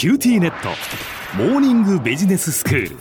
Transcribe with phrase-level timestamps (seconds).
[0.00, 0.70] QTnet。
[1.36, 2.96] モーニングビジネススクール。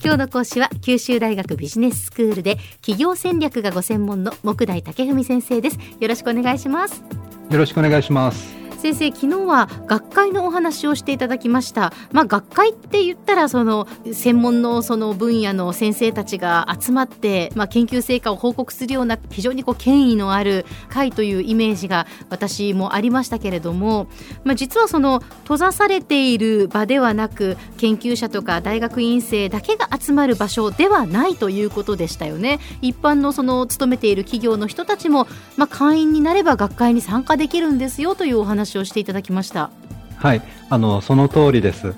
[0.00, 5.78] 今日の講師は九州大学ビジネススクールで企業戦略がご専門の目代武史先生です。
[5.98, 7.02] よろしくお願いします。
[7.50, 11.92] よろしくお願いします先生昨日は学会のお話をしていただきました。
[12.12, 24.08] まあ学会って言ったらその専門のその分野の先生たちが集まってまあ研究成果を報告するような非常にこう権威のある会というイメージが私もありましたけれども
[24.44, 32.58] まあ実はその閉ざされている場ではなく研究者とか大学院生だけが集まる場所ではないということでしたよね。
[32.82, 39.70] 一般のその勤めている企業の人たちもまあ会員になれば学会に参加できるんですよというお話をしていただきました。
[40.16, 40.42] はい。
[40.68, 41.94] あのその通りです、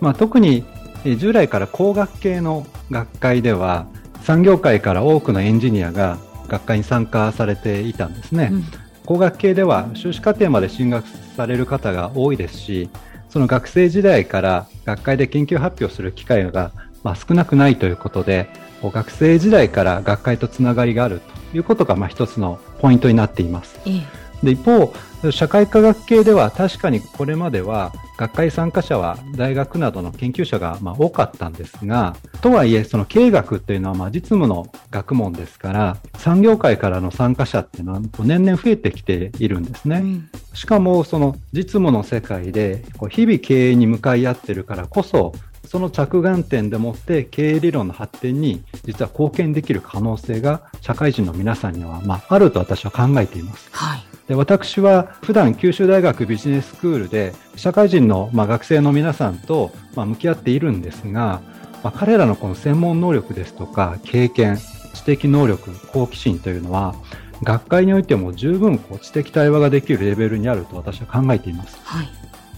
[0.00, 0.64] まあ、特に
[1.04, 3.86] 従来から工学系の学会では
[4.22, 8.64] 産業界から多くのエンジニアが学会に参加されていたんですね、うん、
[9.06, 12.90] 工学系では修士課程まで進学される方が多いですし
[13.28, 16.72] その学生時代から学会で研究発表する機会が、
[17.04, 18.48] まあ、少なくないということで
[18.82, 21.20] 学生時代から学会とつながりがある
[21.52, 23.78] ということが、まあ、一つのポイントになっています。
[23.86, 24.92] ええで一方、
[25.30, 39.98] 社会科学系では確かにこれまでは学会参加者は大学などの研究者がまあ多かったんですが、とはいえその経営学というのはまあ実務の学問ですから、産業界からの参加者っていうのは年々増えてきているんですね。
[39.98, 45.34] うん、しかもその実務の世界でこう日々経営に向かい合ってるからこそ、
[45.66, 53.68] その着眼点でもって経営理論の発展に実は貢献できる可能性が社会人の皆さんにはまああると私は考えています。
[53.70, 61.42] はいで私は普段九州大学ビジネススクールで社会人の、まあ、学生の皆さんと、まあ、向き合っているんですが、
[61.82, 64.56] まあ、彼らのこの専門能力ですとか経験
[64.94, 66.94] 知的能力好奇心というのは
[67.42, 71.76] 学会においても十分こう知的対話ができるレベルにあると私は考えています。
[71.82, 72.08] はい、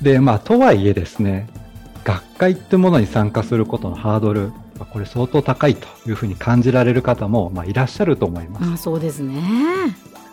[0.03, 1.48] でまあとはいえですね
[2.05, 4.53] 学会ってものに参加することのハードル
[4.91, 8.72] これ相当高いというふうに感じられる方も、まあ、いらっしゃると思います。
[8.75, 9.41] あそうですね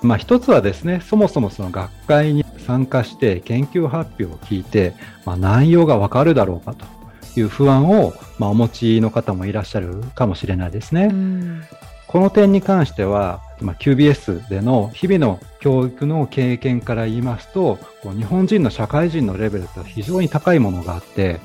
[0.02, 4.94] まあ、一つはですね、そもそもその学会に参加して研究発表を聞いて、
[5.26, 6.86] まあ、内容がわかるだろうかと
[7.38, 11.12] いう不安を、まあ、お持ちの方もいらっしゃるかもしれないですね。
[12.08, 21.40] この点に関しては、まあ、QBS での日々の教育の経験から言いますと、日本人の社会人のレベルと非常に高いものがあって、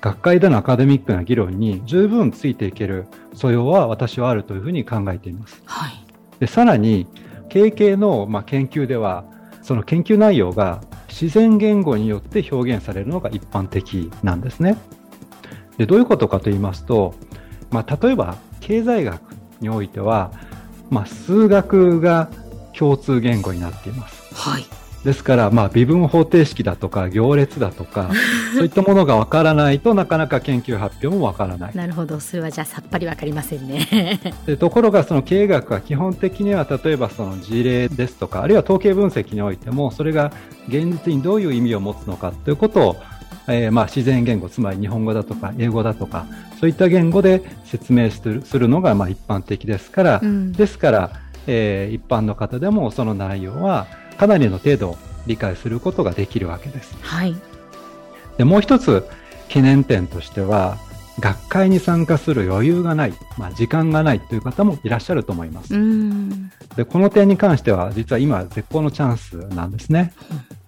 [0.00, 5.62] 学会でのアカデミックな議論に十分ついていける素養は私はあるというふうに考えています。
[5.64, 5.92] はい、
[6.38, 7.06] でさらに、
[7.50, 9.24] 経営の、まあ、研究では
[9.62, 14.78] その研究内容が自然言語によって表現されるのが一般的なんですね。
[15.76, 17.14] でどういうことかと言いますと、
[17.70, 19.20] まあ、例えば経済学
[19.60, 20.32] においては、
[20.88, 22.30] まあ、数学が
[22.72, 24.34] 共通言語になっています。
[24.34, 28.10] はいですから、まあ、微分方程式だとか行列だとか
[28.54, 31.74] そういったものがわからないとなかなか研究発表もわからない。
[31.74, 32.20] なるほど。
[32.20, 34.20] それはじゃあさっぱりわかりませんね。
[34.46, 40.32] でところがその経営学は基本的には例えばその事例ですとかあるいは統計分析においてもそれが
[40.68, 42.96] 現実にどういう意味を持つのかということを
[43.48, 46.26] えー、まあ自然言語つまり日本語だとか英語だとか
[46.60, 51.10] そういった言語で説明するするのがまあ一般的ですから、うん、ですから、
[51.46, 53.86] えー、一般の方でもその内容は
[54.20, 56.94] かなりの程度理解することができるわけです。
[57.00, 57.34] はい、
[58.36, 59.08] でもう一つ
[59.48, 60.76] 懸念点としては
[61.20, 65.72] 学会に参加する余裕がない、まあ、時間がないという方もいらっしゃると思います。
[66.76, 70.12] でこの点に関しては実は今絶好のチャンスなんですね。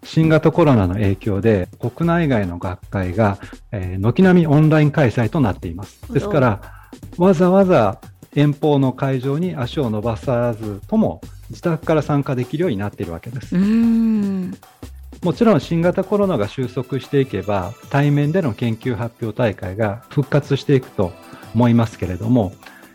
[0.02, 3.38] 新型コロナの影響で国内外の学会が、
[3.70, 6.10] えー、軒並みオンライン開催となっています。
[6.10, 6.62] ですから
[7.18, 8.00] わざわざ
[8.34, 11.20] 遠方の会場に足を伸ばさずとも
[11.52, 13.54] 自宅から参加できるようになっているわけです。
[15.22, 21.12] もちろん新型コロナが収束していけば対面での研究発表大会が復活していくと
[21.54, 22.52] 思いますけれども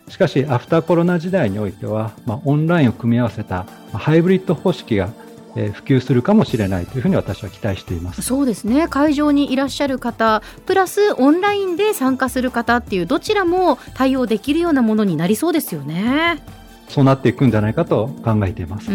[0.10, 5.14] しかしアフターコロナ時代においては、まあ、オンラインを組み合わせたハイブリッド方式が
[5.58, 16.44] え普及するかもしれないというふうに私は期待していますそうですね会場にいらっしゃる方プラスオンラインで参加する方っていうどちらも対応できるようなものになりそうですよね。
[16.88, 18.90] そうなっていくんじゃないかと考えています。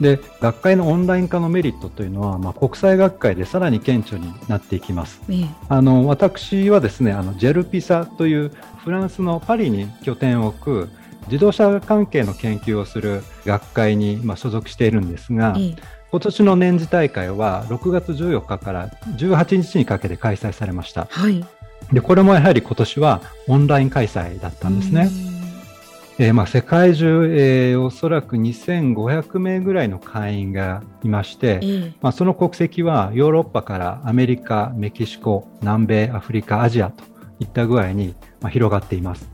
[0.00, 5.20] で学会のオンライン化のメリットというのは、まあ、国際学会でさらに顕著になっていきます。
[5.28, 8.52] ええ、あの私はですねあのジェルピサという
[8.84, 10.90] フランスのパリに拠点を置く
[11.26, 15.76] 自動車関係の研究をする学会に、まあ、所属しているんですが、ええ、
[16.10, 21.06] 今年の年次大会は6月14日から18日にかけて開催されました。
[21.10, 21.44] はい、
[21.92, 25.31] でこれもやはり今年はオンライン開催だったんですね。
[26.18, 37.04] えーまあ、世界中、えーおそらく2500名ぐらいの会員がいまして、ええまあ、その国籍はヨーロッパからアメリカ、メキシコ、南米、アフリカ、アジアと
[37.40, 39.28] いった具合に、まあ、広がっています。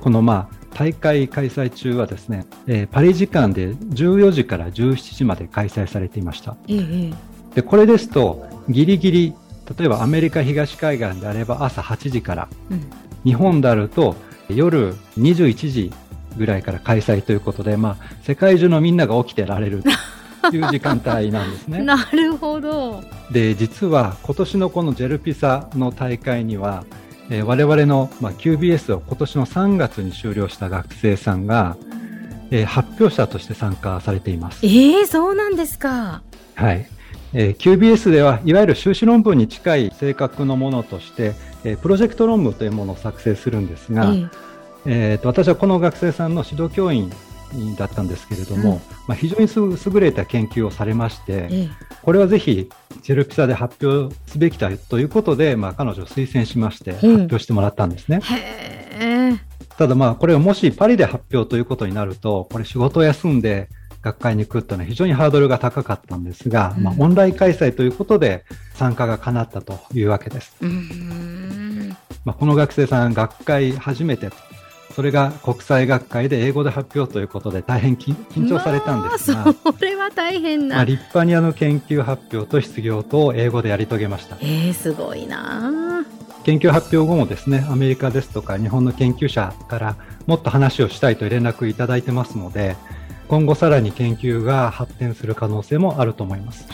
[0.00, 6.56] この、まあ、大会開催中はですね、えーパリ時間で14時から17時まで開催されていました。
[6.68, 7.12] ええ
[7.56, 9.34] で、これですと、ギリギリ、
[9.78, 12.80] 例えばアメリカ東海岸であれば朝8時から、うん
[13.24, 14.16] 日本であると
[14.56, 15.92] 夜21時
[16.36, 19.82] ぐらいから開催ということで、まあ、世界中のみんなが起きてられる
[20.50, 21.82] という 時間帯なんですね。
[21.82, 23.02] なるほど。
[23.30, 26.84] で、実は今年のこのジェルピサの大会には、
[27.30, 31.76] えー我々の、まあ、QBS を今年の3月に修了した学生さんが、
[32.50, 34.64] えー発表者として参加されています。
[34.66, 36.22] ええそうなんですか。
[36.54, 36.86] はい。
[37.34, 41.34] えー QBS ではいわゆる修士論文に近い性格のものとして、
[41.64, 44.28] えープロジェクト論文というものを作成するんですが、え
[44.86, 47.10] えーと私はこの学生さんの指導教員
[47.76, 52.68] だったんですけれども、うんまあ、非常にす優れた研究をされまして、ええこれはぜひ
[53.02, 58.20] ジェルピサで発表すべきだということで、まあ、彼女を推薦しまして発うん表してもらったんですね。
[58.22, 59.52] へえ。
[59.78, 63.68] ただまあこれをもしパリで発表ということになると、これ仕事を休んで
[64.02, 68.44] 学会に来るというのは非常にハードルが高かったんですが、うんまあオンライン開催ということで
[68.74, 70.56] 参加が叶ったというわけです。
[72.24, 74.36] まあ、この学生さん学会初めてと、
[74.94, 80.76] それが国際学会で英語で発表ということで大変緊緊張されたんですが、まあそれは大変な。
[80.76, 84.36] まあ、立派にあの研究発表と失業とを英語でやり遂げました。
[84.40, 86.04] ええすごいな。
[86.44, 89.96] 研究発表後もですね、アメリカですとか日本の研究者から
[90.26, 92.76] もっと話をしたいと連絡いただいてますので、
[93.32, 96.68] 今後さらに研究が発展する可能性もあると思います。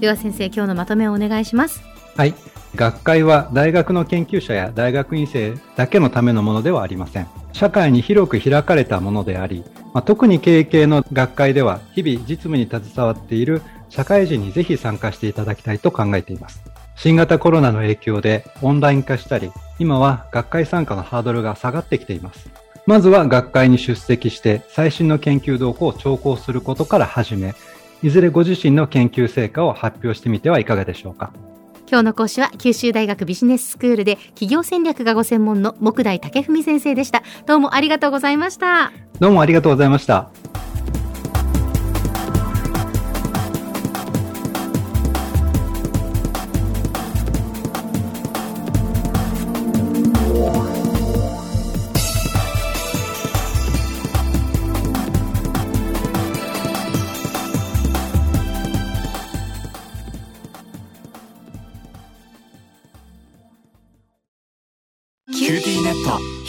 [0.00, 1.80] では先生、今日のまとめをお願いします。
[2.16, 2.34] はい。
[2.74, 7.28] 学会は大学の研究者や大学院生だけのためのものではありません。
[7.52, 9.62] 社会に広く開かれたものであり、
[9.94, 16.60] まあ、特に経営系の学会では日々実務に携わっている社会人にぜひ参加していただきたいと考えています。
[16.96, 22.50] 新型コロナの影響でオンライン化したり、今は学会参加のハードルが下がってきています。
[22.88, 27.54] まずは学会に出席して最新の研究動向を聴講することから始め、
[28.02, 31.30] いずれご自身の研究成果を発表してみてはいかがでしょうか。
[31.86, 37.22] 今日の講師は九州大学ビジネススクールで企業戦略がご専門の木大武文先生でした。
[37.44, 38.90] どうもありがとうございました。
[39.20, 40.30] どうもありがとうございました。